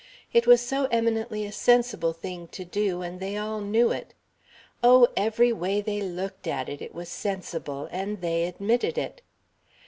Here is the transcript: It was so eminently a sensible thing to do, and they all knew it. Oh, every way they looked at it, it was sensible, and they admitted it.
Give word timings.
It 0.33 0.47
was 0.47 0.61
so 0.61 0.85
eminently 0.85 1.45
a 1.45 1.51
sensible 1.51 2.11
thing 2.11 2.47
to 2.47 2.65
do, 2.65 3.03
and 3.03 3.19
they 3.19 3.37
all 3.37 3.61
knew 3.61 3.91
it. 3.91 4.15
Oh, 4.83 5.07
every 5.15 5.53
way 5.53 5.79
they 5.79 6.01
looked 6.01 6.47
at 6.47 6.67
it, 6.67 6.81
it 6.81 6.95
was 6.95 7.07
sensible, 7.07 7.87
and 7.91 8.19
they 8.19 8.45
admitted 8.45 8.97
it. 8.97 9.21